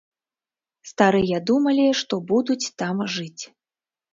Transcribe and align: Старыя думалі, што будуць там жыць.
Старыя 0.91 1.37
думалі, 1.49 1.85
што 1.99 2.13
будуць 2.33 2.73
там 2.85 3.07
жыць. 3.19 3.43